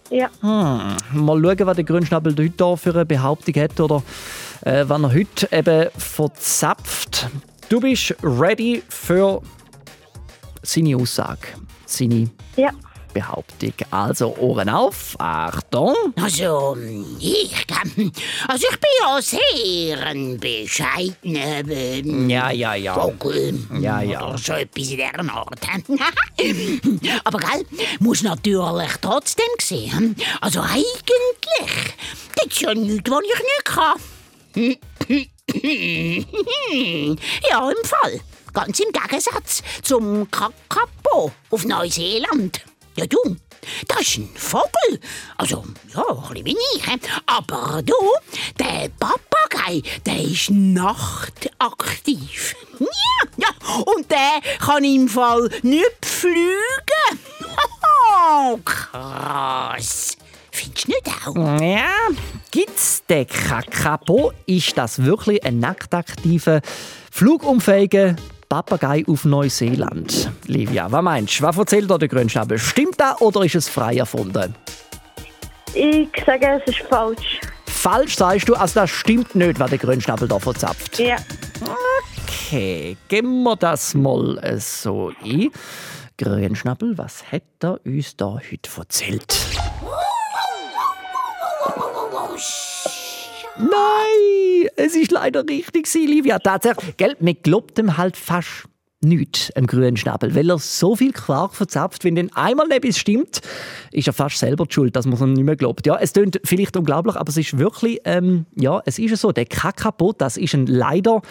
[0.10, 0.32] Ja.
[0.42, 0.98] Hm.
[1.26, 4.02] Mal schauen, was der Grünschnabel heute da für eine Behauptung hat oder
[4.66, 7.30] äh, wann er heute eben verzapft.
[7.69, 9.41] Du bist ready für
[10.62, 11.47] seine Aussage,
[11.86, 12.69] seine Ja.
[13.13, 13.73] Behauptung.
[13.91, 15.93] Also Ohren auf, Achtung.
[16.19, 16.76] Also,
[17.19, 17.54] ich,
[18.47, 22.95] also ich bin ja sehr ein bescheidener ähm, Ja, ja, ja.
[22.95, 23.60] Vogel.
[23.80, 24.28] Ja, ja.
[24.30, 25.60] Oder so etwas in dieser Art.
[27.23, 27.65] Aber gell,
[27.99, 30.15] muss natürlich trotzdem sehen.
[30.41, 31.93] Also eigentlich,
[32.36, 33.99] das ist ja nichts, was ich nicht kann.
[37.50, 38.22] ja, im Fall.
[38.54, 42.62] Ganz im Gegensatz zum Kakapo auf Neuseeland.
[42.96, 43.18] Ja, du,
[43.88, 45.00] das ist ein Vogel.
[45.38, 45.63] Also,
[45.96, 46.84] ja, ein bisschen wie ich.
[47.26, 47.96] Aber du,
[48.60, 52.56] der Papagei, der ist nachtaktiv.
[52.80, 52.88] Ja,
[53.38, 53.50] ja,
[53.86, 57.20] und der kann im Fall nicht fliegen.
[58.66, 60.18] Krass.
[60.56, 61.62] Findest du nicht auch?
[61.62, 61.89] Ja,
[62.52, 64.34] gibt's den Kakapo?
[64.46, 66.62] Ist das wirklich ein nacktaktiver,
[67.12, 68.16] flugunfähiger
[68.50, 70.30] Papagei auf Neuseeland?
[70.46, 71.44] Livia, was meinst du?
[71.44, 72.60] Was erzählt da der Grünschnabel?
[72.60, 74.54] Stimmt das oder ist es frei erfunden?
[75.74, 77.42] Ich sage, es ist falsch.
[77.66, 81.00] Falsch sagst du, also das stimmt nicht, was der Grünschnabel da verzapft.
[81.00, 81.16] Ja.
[82.28, 85.50] Okay, geben wir das mal äh, so ein.
[86.20, 89.36] Grünschnabel, was hat er uns da heute erzählt?
[93.58, 96.39] Nein, es ist leider richtig, gewesen, Livia.
[96.39, 98.67] Tatsächlich, gell, man glaubt ihm halt fast
[99.04, 103.41] nichts, einem grünen Schnabel, weil er so viel Quark verzapft, wenn dann einmal etwas stimmt,
[103.91, 105.86] ist er fast selber die schuld, dass man ihm nicht mehr glaubt.
[105.86, 109.46] Ja, es klingt vielleicht unglaublich, aber es ist wirklich, ähm, ja, es ist so, der
[109.46, 111.22] Kakapot, das ist ein leider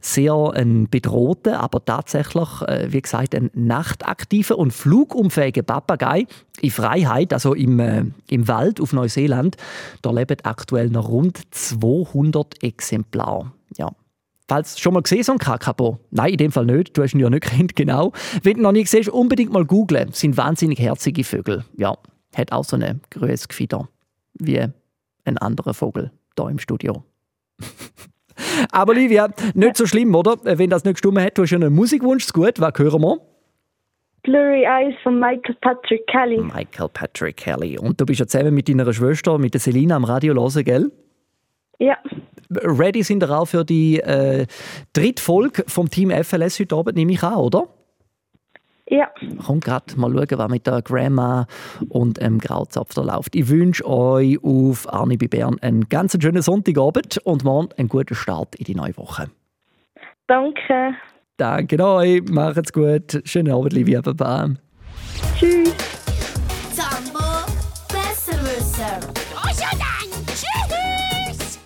[0.00, 6.26] sehr ein bedrohter, aber tatsächlich, äh, wie gesagt, ein nachtaktiver und flugumfähiger Papagei
[6.60, 9.56] in Freiheit, also im, äh, im Wald auf Neuseeland.
[10.02, 13.52] Da leben aktuell noch rund 200 Exemplare.
[13.76, 13.90] Ja.
[14.48, 15.98] Falls schon mal gesehen so ein Kakapo?
[16.10, 16.96] Nein, in dem Fall nicht.
[16.96, 18.12] Du hast ihn ja nicht kennt, genau.
[18.42, 20.10] Wenn du noch nie gesehen unbedingt mal googlen.
[20.10, 21.64] Das sind wahnsinnig herzige Vögel.
[21.76, 21.96] Ja,
[22.34, 23.88] hat auch so eine größere Gefieder
[24.34, 24.60] wie
[25.24, 27.02] ein anderer Vogel da im Studio.
[28.70, 30.36] Aber Livia, nicht so schlimm, oder?
[30.42, 32.60] Wenn das nicht gestimmt hat, du hast einen Musikwunsch, gut.
[32.60, 33.18] Was hören wir?
[34.22, 36.40] Blurry Eyes von Michael Patrick Kelly.
[36.40, 37.78] Michael Patrick Kelly.
[37.78, 40.90] Und du bist ja zusammen mit deiner Schwester, mit der Selina am Radio hören, gell?
[41.78, 41.96] Ja.
[42.50, 44.46] Ready sind ihr auch für die äh,
[44.92, 47.68] dritte Folge vom Team FLS heute Abend, nehme ich an, oder?
[48.88, 49.10] Ja.
[49.44, 51.46] Kommt gerade mal schauen, was mit der Grandma
[51.88, 53.34] und dem Grauzapf da läuft.
[53.34, 58.14] Ich wünsche euch auf Arni bei Bern einen ganz schönen Sonntagabend und morgen einen guten
[58.14, 59.28] Start in die neue Woche.
[60.28, 60.94] Danke.
[61.36, 63.20] Danke euch, macht's gut.
[63.24, 64.50] Schönen Abend, Livia, Baba.
[65.36, 65.74] Tschüss.
[66.72, 67.18] Zambo
[67.88, 68.84] besser wissen.
[69.42, 71.58] Also dann, tschüss!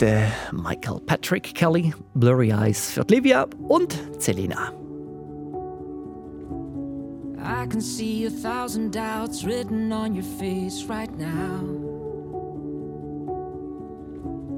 [0.00, 4.72] Der Michael Patrick Kelly, Blurry Eyes für Livia und Selina.
[7.46, 11.60] I can see a thousand doubts written on your face right now.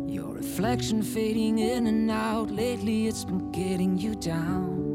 [0.06, 2.50] Your reflection fading in and out.
[2.50, 4.86] Lately, it's been getting you down.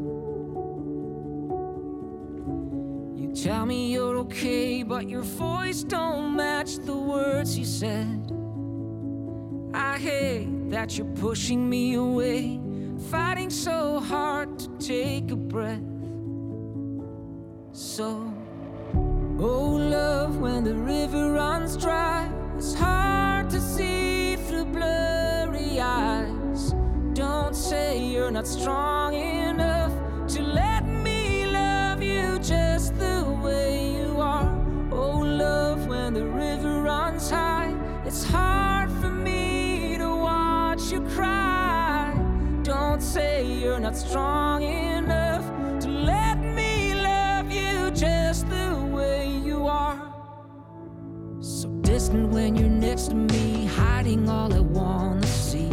[3.14, 8.28] You tell me you're okay, but your voice don't match the words you said.
[9.72, 12.60] I hate that you're pushing me away,
[13.08, 15.93] fighting so hard to take a breath.
[17.76, 18.32] So,
[19.40, 26.72] oh love, when the river runs dry, it's hard to see through blurry eyes.
[27.14, 29.90] Don't say you're not strong enough
[30.28, 34.48] to let me love you just the way you are.
[34.92, 37.74] Oh love, when the river runs high,
[38.06, 42.14] it's hard for me to watch you cry.
[42.62, 44.93] Don't say you're not strong enough
[51.94, 55.68] distant when you're next to me, hiding all I wanna see.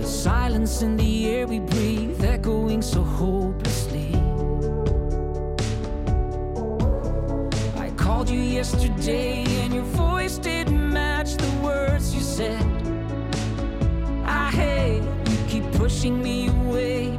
[0.00, 4.14] The silence in the air we breathe, echoing so hopelessly.
[7.84, 12.64] I called you yesterday, and your voice didn't match the words you said.
[14.24, 17.18] I hate you keep pushing me away,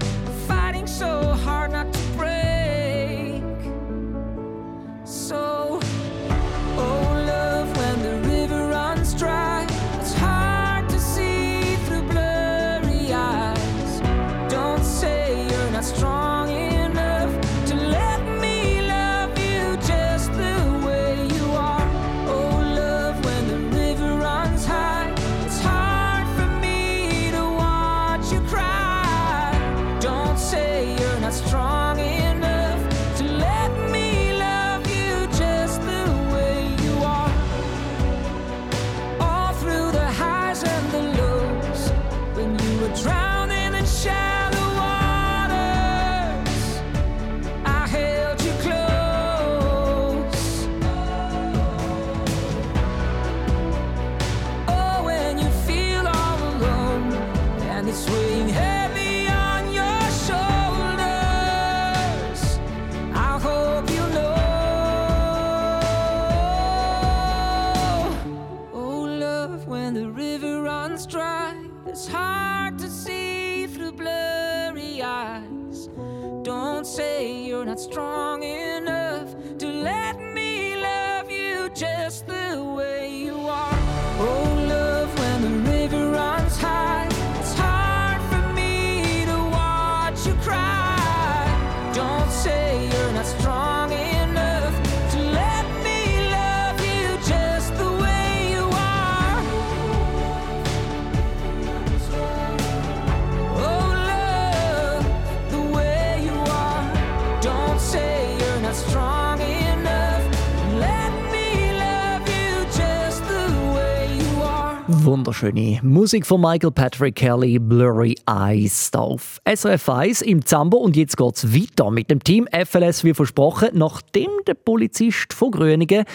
[115.34, 120.78] Wunderschöne Musik von Michael Patrick Kelly, Blurry Eyes auf SRF 1 im Zambo.
[120.78, 126.06] Und jetzt geht's weiter mit dem Team FLS, wie versprochen, nachdem der Polizist von Gröningen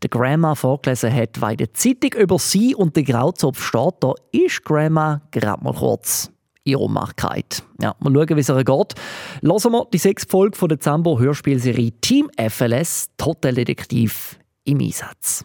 [0.00, 4.62] der Grandma vorgelesen hat, weil der Zeitung über sie und den Grauzopf steht, da ist
[4.62, 6.30] Grandma gerade mal kurz
[6.62, 7.20] in Ohnmacht
[7.80, 8.94] Ja, mal schauen, wie es ihr geht.
[9.42, 15.44] Hören wir die sechste Folge von der Zambo Hörspielserie Team FLS, die Hoteldetektiv im Einsatz.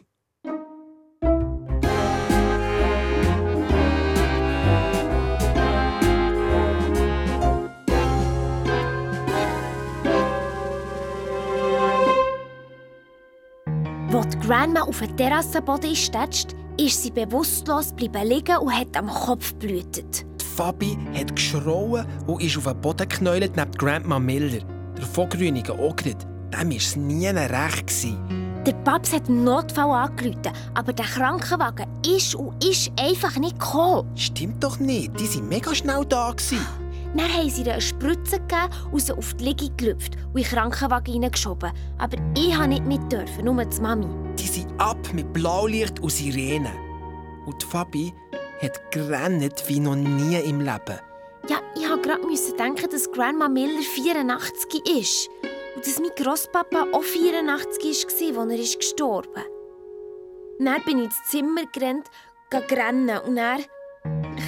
[14.16, 16.16] Wo die Grandma auf den Terrassenboden ist,
[16.80, 20.26] ist sie bewusstlos bleiben liegen und hat am Kopf blutet.
[20.55, 24.61] Fabi hat geschrauen und ist auf den Boden geknäult neben Grandma Miller.
[24.95, 26.26] Der Vogrünigen auch gerade.
[26.53, 28.07] Dem war es nie recht.
[28.66, 34.09] Der Babs hat einen Notfall angerufen, aber der Krankenwagen ist und ist einfach nicht gekommen.
[34.16, 36.32] Stimmt doch nicht, die waren mega schnell da.
[36.32, 36.85] Gewesen.
[37.16, 40.43] Dann haben sie ihr eine Spritze gegeben und sie auf die Liege gelüpft und in
[40.43, 41.72] den Krankenwagen hineingeschoben.
[41.97, 44.07] Aber ich durfte nicht mit, dürfen, nur die Mami.
[44.38, 46.74] Die sind ab mit Blaulicht und Sirenen.
[47.45, 48.13] Und die Fabi
[48.61, 50.99] hat gerannt wie noch nie im Leben.
[51.47, 55.30] Ja, ich musste gerade denken, dass Grandma Miller 84 ist.
[55.76, 59.43] Und dass mein Grosspapa auch 84 war, als er ist gestorben
[60.59, 62.09] Dann bin ich ins Zimmer gerannt,
[62.51, 63.61] rennen und dann,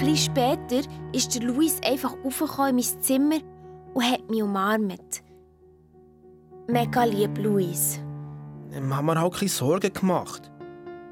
[0.00, 3.38] ein bisschen später, ist der Luis einfach aufgekommen in mein Zimmer
[3.94, 5.22] und hat mich umarmt.
[6.68, 8.00] Mega lieb, Luis.
[8.68, 10.50] Wir haben mir halt ein bisschen Sorgen gemacht.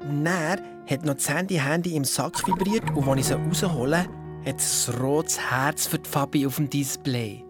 [0.01, 4.05] Und dann hat noch das Handy-Handy im Sack vibriert und als ich sie raushole,
[4.45, 7.43] hat es ein rotes Herz für die Fabi auf dem Display.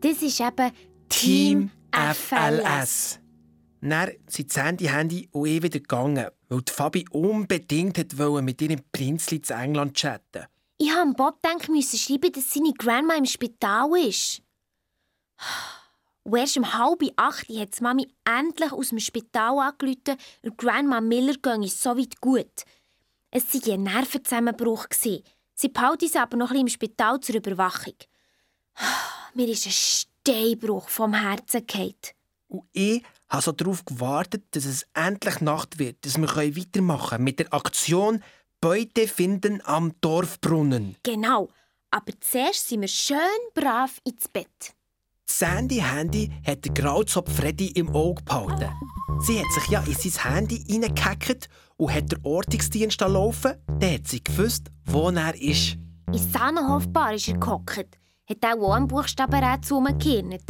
[0.00, 0.70] Das ist eben
[1.08, 3.18] Team FLS.
[3.80, 8.80] Dann sind das Handy-Handy auch eh wieder gegangen, weil die Fabi unbedingt wollte mit ihrem
[8.92, 10.44] Prinzli zu England chatten.
[10.80, 14.42] Ich musste Bob denken müssen schreiben, dass seine Grandma im Spital ist.
[16.22, 21.00] Und erst um halb acht hat die Mami endlich aus dem Spital angerufen und Grandma
[21.00, 22.64] Miller ging so weit gut.
[23.30, 24.88] Es war ein Nervenzusammenbruch.
[24.92, 25.22] Sie
[25.72, 27.94] behalten sie aber noch im Spital zur Überwachung.
[29.34, 31.94] Mir ist ein Steinbruch vom Herzen gefallen.
[32.48, 37.24] Und ich habe so darauf gewartet, dass es endlich Nacht wird, dass wir weitermachen können
[37.24, 38.22] mit der Aktion
[38.60, 40.96] Beute finden am Dorfbrunnen.
[41.04, 41.48] Genau.
[41.92, 43.16] Aber zuerst sind wir schön
[43.54, 44.74] brav ins Bett.
[45.26, 48.70] Sandy Handy hat der Grauzopf Freddy im Auge behalten.
[49.20, 53.54] Sie hat sich ja in sein Handy reingehackt und hat den Ortungsdienst laufen.
[53.78, 55.76] Dann hat sie gewusst, wo er ist.
[56.08, 57.98] In Sahnenhofbar ist er gehockt.
[58.28, 60.44] Hat auch am Buchstabenrätsel rumgehirnt.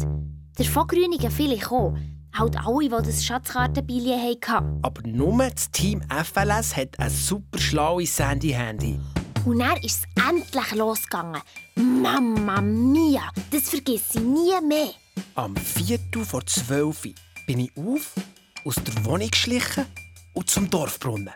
[0.57, 1.95] Der von Grünigen vielleicht auch.
[2.33, 4.79] Halt alle, die das Schatzkartenbillett hatten.
[4.81, 8.99] Aber nur das Team FLS hat ein super schlaues Sandy-Handy.
[9.45, 11.41] Und dann ist es endlich losgegangen.
[11.75, 14.91] Mama mia, das vergesse ich nie mehr.
[15.35, 17.07] Am Viertel vor zwölf
[17.47, 18.13] bin ich auf,
[18.65, 19.85] aus der Wohnung geschlichen
[20.33, 21.31] und zum Dorfbrunnen.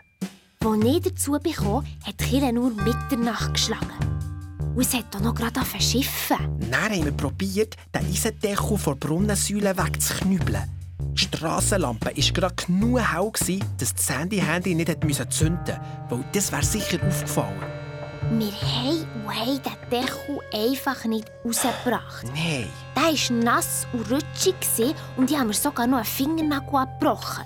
[0.64, 3.90] Als ich dazu bekam, hat Kirche nur Mitternacht geschlagen.
[4.74, 6.36] Und es hat auch noch gerade angefangen zu schiffen.
[6.70, 10.83] Dann haben wir probiert, den Eisendeckel vor der Brunnensäule wegzuknüppeln.
[11.14, 13.30] Die Strassenlampe war gerade genug hell,
[13.78, 17.62] dass das Sandy-Handy nicht zünden musste, weil das wäre sicher aufgefallen.
[18.32, 22.24] Wir haben und haben den Deckel einfach nicht rausgebracht.
[22.34, 22.66] Nein.
[22.96, 27.44] Der war nass und rutschig und ich habe mir sogar noch einen Fingernagel abgebrochen.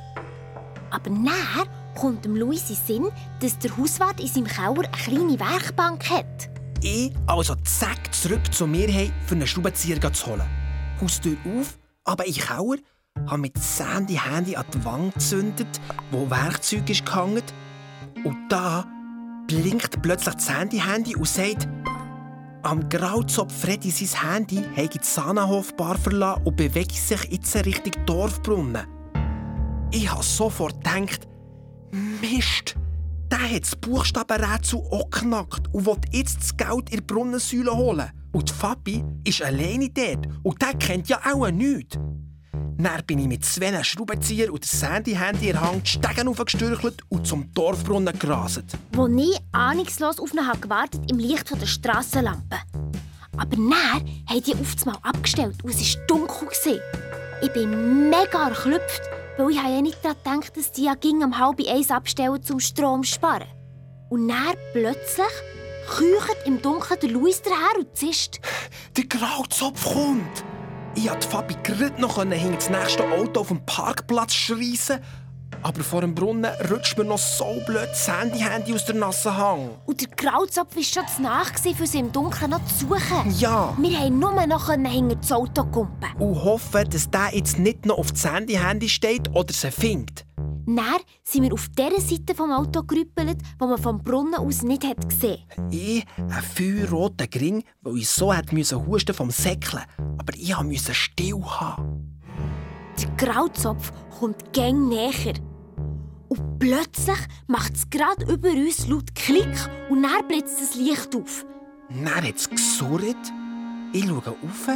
[0.91, 3.09] Aber nachher kommt dem Luis in Sinn,
[3.41, 6.49] dass der Hauswart in seinem Keller eine kleine Werkbank hat.
[6.81, 10.49] Ich also zack zurück zu mir hey, für einen Schraubenzieher zu holen.
[11.01, 12.79] Haustür auf, aber in den Keller,
[13.27, 17.43] habe mit Sandy Handy an die Wand gezündet, wo Werkzeug ist gehangen.
[18.25, 18.85] Und da
[19.49, 21.69] blinkt plötzlich das Sandy-Handy und sagt,
[22.63, 28.87] am Grauzopf Freddy sein Handy habe die Sahnenhofbar verlassen und bewegt sich jetzt Richtung Dorfbrunnen.
[29.91, 31.27] Ich habe sofort gedacht,
[32.21, 32.77] Mist,
[33.31, 38.11] der hat das Buchstabenrätsel auch geknackt und will jetzt das Geld in die Brunnensäule holen.
[38.33, 41.99] Und die Fabi ist alleine dort und der kennt ja auch nichts.
[42.81, 47.27] Dann bin ich mit zwei Schraubenzieher und dem Sandy-Handy in Hand die Stegen aufgestürchelt und
[47.27, 48.67] zum Dorfbrunnen gerastet.
[48.93, 52.57] Wo ich ahnungslos auf ihn habe gewartet im Licht der Strassenlampe.
[53.37, 56.49] Aber dann haben die auf einmal abgestellt und es war dunkel.
[56.49, 56.81] gewesen.
[57.43, 59.03] Ich bin mega erklüpft,
[59.39, 62.61] weil ich ja nicht daran gedacht dass die ja ging um halb eins abstellen zum
[62.61, 63.49] Strom zu sparen.
[64.09, 65.27] Und dann plötzlich
[65.89, 68.39] küchert im Dunkeln der Luis daher und zischt.
[68.97, 70.45] Der Grauzopf kommt!
[70.95, 74.99] Ich konnte Fabi gerade noch hinter das nächste Auto auf dem Parkplatz schreissen.
[75.63, 79.71] Aber vor dem Brunnen rutscht mir noch so blöd das Handy-Handy aus der nassen Hang.
[79.87, 83.35] Und der Grauzopf war schon zu nah, für sie im Dunkeln noch zu suchen.
[83.39, 83.77] Ja.
[83.79, 86.11] Wir haben nur noch hinter das Auto kumpen.
[86.19, 90.25] Und hoffen, dass der jetzt nicht noch auf das Handy-Handy steht oder sie findet.
[90.69, 94.85] Dann sind wir auf der Seite vom Auto gerüppelt, wo man vom Brunnen aus nicht
[94.85, 95.39] hat gesehen
[95.71, 99.83] Ich, ein feuerroter Gring, weil ich so müssen husten vom Säckeln.
[100.19, 102.19] Aber ich musste still haben.
[103.01, 105.37] Der Grauzopf kommt gäng näher.
[106.29, 109.57] Und plötzlich macht es gerade über uns laut Klick
[109.89, 111.47] und dann blitzt das Licht auf.
[111.89, 113.17] Dann hat es gesurrt.
[113.95, 114.69] Ich schaue rauf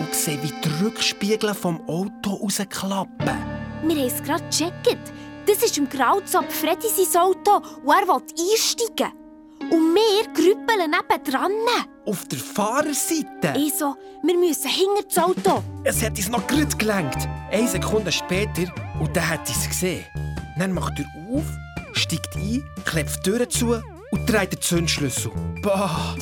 [0.00, 3.67] und sehe, wie die Rückspiegel vom Auto rausklappen.
[3.82, 5.12] Wir haben es gerade gecheckt.
[5.46, 8.22] Das ist im Grauzopf Freddy sein Auto und er will
[8.52, 9.12] einsteigen.
[9.70, 11.52] Und wir grüppeln nebendran.
[12.06, 13.54] Auf der Fahrerseite.
[13.56, 15.62] Ich so, wir müssen hinter das Auto.
[15.84, 17.28] Es hat uns noch gerade gelenkt.
[17.50, 20.04] Eine Sekunde später und dann hat es gesehen.
[20.58, 21.44] Dann macht er auf,
[21.92, 25.30] steigt ein, klebt die Tür zu und dreht den Zündschlüssel.
[25.62, 26.16] Bah!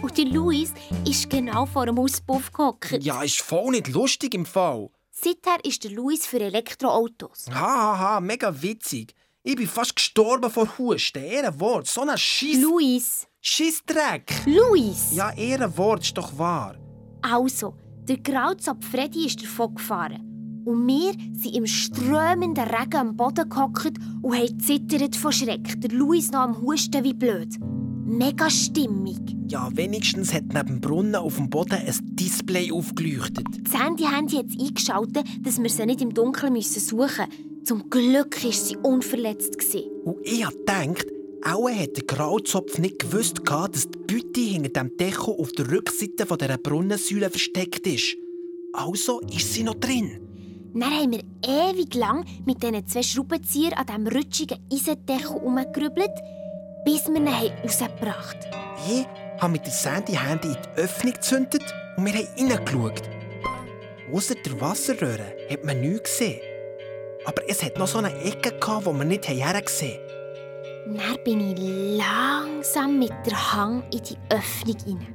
[0.00, 0.72] Und der Luis
[1.08, 3.02] ist genau vor dem Auspuff gehockt.
[3.02, 4.90] Ja, ist voll nicht lustig im Fall.
[5.16, 7.46] Seither ist der Luis für Elektroautos.
[7.48, 9.14] Hahaha, ha, ha, mega witzig.
[9.44, 11.22] Ich bin fast gestorben vor Husten.
[11.22, 12.60] Ehrenwort, so ein Schiss...
[12.60, 13.26] Luis!
[13.40, 14.42] Schissdreck!
[14.44, 15.12] Luis!
[15.12, 16.76] Ja, Ehrenwort, ist doch wahr.
[17.22, 20.62] Also, der Grauzopf Freddy ist davon gefahren.
[20.66, 25.80] Und wir sind im strömenden Regen am Boden gehockt und haben zittert vor Schreck.
[25.80, 27.54] Der Luis noch am Husten wie blöd.
[28.04, 29.18] Mega stimmig.
[29.48, 33.46] Ja, wenigstens hat neben dem Brunnen auf dem Boden ein Display aufgeleuchtet.
[33.62, 37.64] Das Handy-Handy hat eingeschaltet, dass wir sie nicht im Dunkeln müssen suchen müssen.
[37.64, 39.56] Zum Glück war sie unverletzt.
[40.04, 41.06] Und ich hab gedacht,
[41.46, 46.26] auch hat der Grauzopf nicht gewusst, dass die Bütte hinter dem Deko auf der Rückseite
[46.26, 48.16] von dieser Brunnensäule versteckt ist.
[48.74, 50.20] Also ist sie noch drin.
[50.74, 56.10] Dann haben wir ewig lang mit diesen zwei Schraubenziehern an diesem rutschigen Eisendeckel herumgerübelt,
[56.84, 58.36] bis wir ihn haben rausgebracht
[58.86, 59.06] Ich
[59.40, 61.62] habe mit der Sandy-Handy in die Öffnung gezündet
[61.96, 63.02] und wir haben reingeschaut.
[64.12, 66.40] Ausser der Wasserröhre hat man nichts gesehen.
[67.24, 69.98] Aber es hat noch so eine Ecke, gehabt, wo wir nicht hergesehen
[70.86, 70.96] haben.
[70.98, 75.06] Dann bin ich langsam mit der Hang in die Öffnung rein.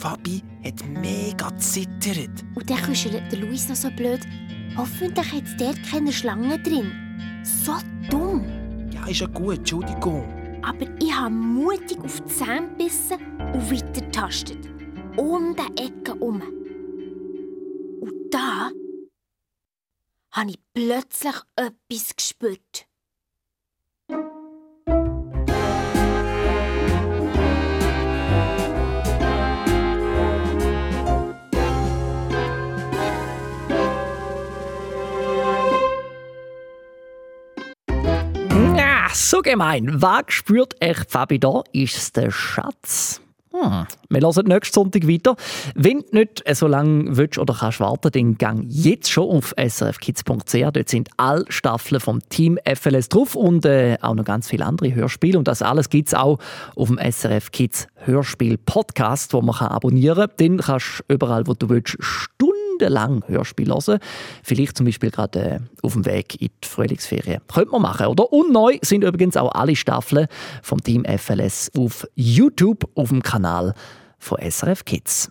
[0.00, 2.30] Fabi hat mega zittert.
[2.54, 4.20] Und dann kuschelt der Luis noch so blöd.
[4.76, 6.92] Hoffentlich hat es dort keine Schlange drin.
[7.42, 7.74] So
[8.10, 8.44] dumm.
[8.90, 10.37] Ja, ist ja gut, Entschuldigung.
[10.68, 13.18] Aber ich habe mutig auf die Zähne gebissen
[13.54, 14.68] und weiter tastet.
[15.16, 16.42] Um die Ecke herum.
[18.38, 18.74] hatte,
[20.32, 22.86] habe ich plötzlich etwas gespürt.
[39.08, 40.02] Ja, so gemein.
[40.02, 41.62] Was spürt echt Fabi da?
[41.72, 43.22] Ist es der Schatz?
[43.52, 43.86] Hm.
[44.10, 45.34] Wir hören nächsten Sonntag weiter.
[45.74, 50.72] Wenn du nicht so lange willst oder kannst warten, dann gang jetzt schon auf srfkids.ch.
[50.72, 54.94] Dort sind alle Staffeln vom Team FLS drauf und äh, auch noch ganz viele andere
[54.94, 55.38] Hörspiele.
[55.38, 56.38] Und das alles gibt es auch
[56.76, 60.36] auf dem SRF Kids Hörspiel Podcast, wo man abonnieren kann.
[60.38, 61.96] Den kannst du überall, wo du willst,
[62.78, 63.98] stundenlang Hörspiel hören.
[64.42, 67.40] Vielleicht zum Beispiel gerade äh, auf dem Weg in die Frühlingsferien.
[67.52, 68.32] Könnte man machen, oder?
[68.32, 70.26] Und neu sind übrigens auch alle Staffeln
[70.62, 73.74] vom Team FLS auf YouTube auf dem Kanal
[74.18, 75.30] von SRF Kids.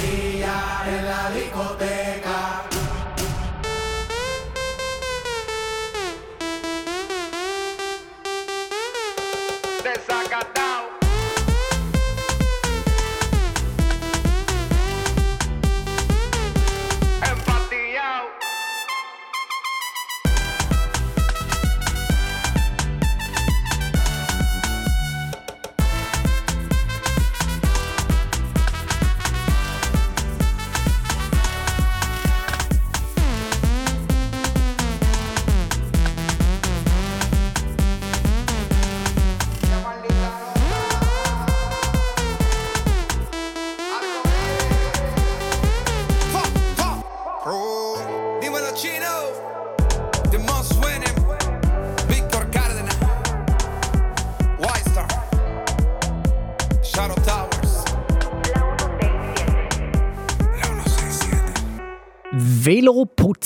[0.00, 0.29] Dear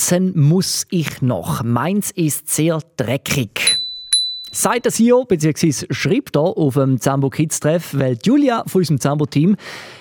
[0.05, 1.63] putzen muss ich noch.
[1.63, 3.79] Meins ist sehr dreckig.
[4.51, 8.99] Sagt das hier, beziehungsweise schreibt er auf dem Zambo Kids Treff, weil Julia von unserem
[8.99, 9.57] Zambo-Team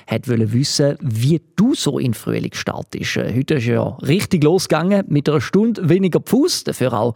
[0.06, 3.16] hat wollen wissen, wie du so in Frühling startest.
[3.16, 7.14] Heute ist ja richtig losgegangen mit einer Stunde weniger Fuß, dafür auch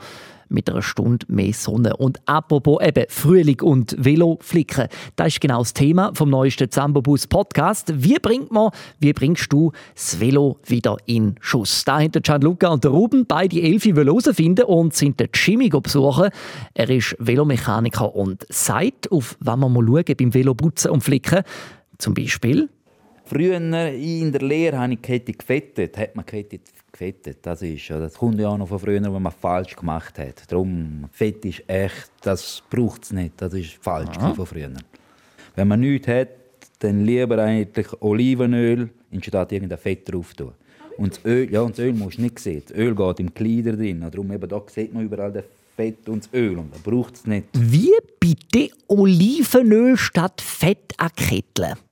[0.48, 1.96] mit einer Stunde mehr Sonne.
[1.96, 7.26] Und apropos eben Frühling und Veloflicken, das ist genau das Thema vom neuesten Zambo Bus
[7.26, 7.92] Podcast.
[7.94, 11.84] Wie bringt man, wie bringst du das Velo wieder in Schuss?
[11.84, 16.30] Da haben der Gianluca und der Ruben beide Elfi herausfinden und sind den Jimmy besuchen.
[16.74, 21.42] Er ist Velomechaniker und sagt, auf was man mal schauen beim Veloputzen und Flicken.
[21.98, 22.68] Zum Beispiel
[23.28, 25.98] Früher in der Lehre habe ich Kette gefettet.
[25.98, 26.60] Hat man Kette
[26.90, 27.38] gefettet.
[27.42, 30.50] Das, ist, das kommt ja auch noch von früher, was man falsch gemacht hat.
[30.50, 33.34] Darum, Fett ist echt, das braucht es nicht.
[33.36, 34.32] Das ist falsch Aha.
[34.32, 34.70] von früher.
[35.54, 36.28] Wenn man nichts hat,
[36.78, 40.52] dann lieber eigentlich Olivenöl anstatt irgendein Fett drauf tun.
[40.96, 42.62] Und das Öl, ja, und das Öl musst du nicht sehen.
[42.66, 44.00] Das Öl geht im Kleider drin.
[44.10, 45.44] Darum eben, da sieht man überall das
[45.76, 46.56] Fett und das Öl.
[46.56, 47.48] Und da braucht es nicht.
[47.52, 51.74] Wie bitte Olivenöl statt Fett an Kettle?
[51.74, 51.87] Ah,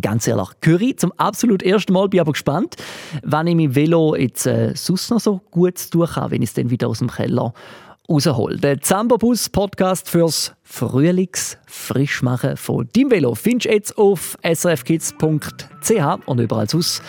[0.00, 2.08] Ganz ehrlich, Curry zum absolut ersten Mal.
[2.08, 2.74] Bin aber gespannt,
[3.22, 6.54] wann ich mein Velo jetzt äh, sonst noch so gut tun habe, wenn ich es
[6.54, 7.54] dann wieder aus dem Keller
[8.08, 8.56] raushole.
[8.56, 16.68] Der Zambabus Podcast fürs Frühlings-Frischmachen von deinem Velo findest du jetzt auf srfkids.ch und überall
[16.68, 17.00] sonst,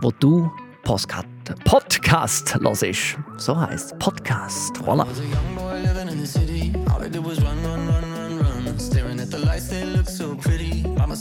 [0.00, 0.50] wo du
[0.84, 1.26] Postcard,
[1.64, 3.18] Podcast hörst.
[3.38, 4.76] So heißt Podcast.
[4.76, 5.06] Voilà.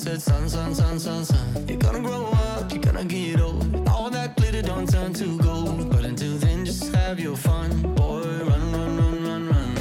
[0.03, 1.65] Said, son, son, son, son, son.
[1.65, 3.87] You're gonna grow up, you're gonna get old.
[3.87, 5.89] All that glitter don't turn to gold.
[5.91, 7.69] But until then, just have your fun.
[7.95, 9.75] Boy, run, run, run, run, run.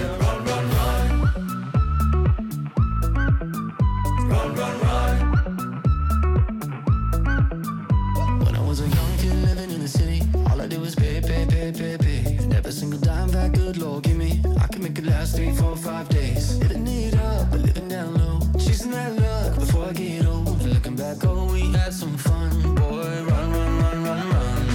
[4.30, 5.14] Run, run, run.
[8.44, 11.20] When I was a young kid living in the city, all I did was pay,
[11.20, 12.38] pay, pay, pay, pay.
[12.70, 16.56] Single dime that good Lord give me, I make it last three, four, five days.
[16.56, 18.31] Living it up, but living down low.
[18.58, 20.62] Chasing that luck before I get old.
[20.62, 22.74] Looking back, oh, we had some fun.
[22.74, 24.66] Boy, run, run, run, run, run.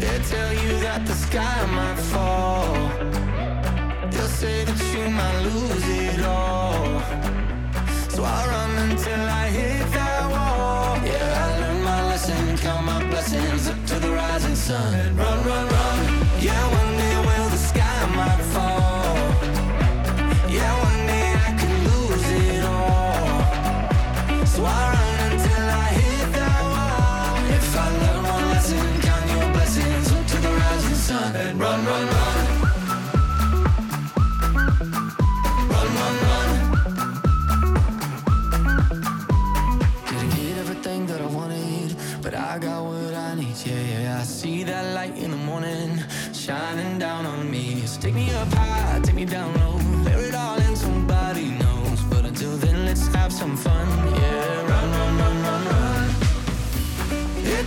[0.00, 2.27] They tell you that the sky might fall.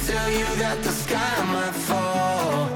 [0.08, 2.68] Tell you that the sky might fall.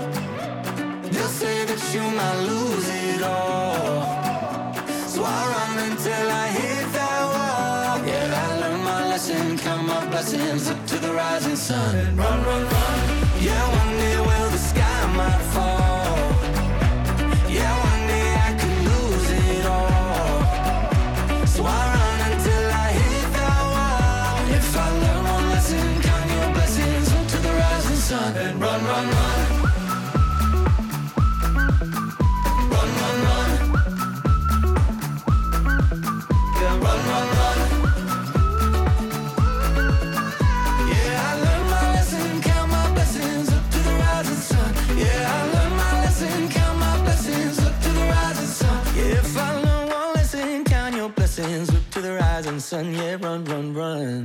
[1.11, 4.73] They'll say that you might lose it all.
[5.07, 8.07] So I run until I hit that wall.
[8.07, 12.15] Yeah, I learned my lesson, count my blessings up to the rising sun.
[12.15, 13.05] Run, run, run.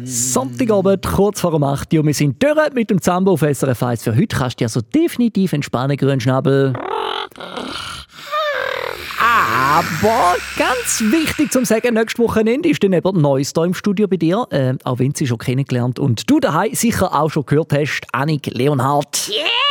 [0.06, 2.06] Sonntagabend, kurz vor dem 8 Uhr.
[2.06, 4.36] Wir sind durch mit dem Zambo auf SRF 1 für heute.
[4.36, 6.72] Kannst du dich also definitiv entspannen, Grünschnabel.
[9.22, 14.16] Aber ganz wichtig zum Sagen, nächstes Wochenende ist dann eben Neues hier im Studio bei
[14.16, 14.46] dir.
[14.50, 18.46] Äh, auch wenn sie schon kennengelernt und du daheim sicher auch schon gehört hast, Annik
[18.46, 19.28] Leonhardt.
[19.28, 19.69] Yeah!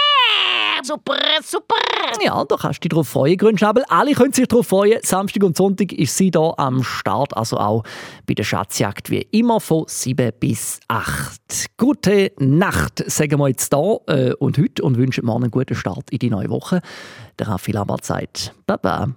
[0.84, 1.75] Super, super.
[2.21, 3.84] Ja, da kannst du dich drauf freuen, Grünschnabel.
[3.89, 4.99] Alle können sich drauf freuen.
[5.03, 7.84] Samstag und Sonntag ist sie da am Start, also auch
[8.27, 11.77] bei der Schatzjagd wie immer von 7 bis 8.
[11.77, 16.09] Gute Nacht, sagen wir jetzt da äh, und heute und wünschen morgen einen guten Start
[16.09, 16.82] in die neue Woche.
[17.38, 19.09] Der Raffi Lambert sagt Baba.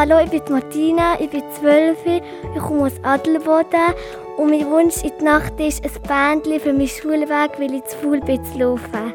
[0.00, 3.92] Hallo, ich bin Martina, ich bin 12, ich komme aus Adelboden
[4.38, 7.98] und mein Wunsch in die Nacht ist ein Bändchen für meinen Schulweg, weil ich zu
[7.98, 9.12] faul bin zu laufen.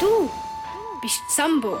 [0.00, 0.30] Du
[1.02, 1.80] bist Sambo.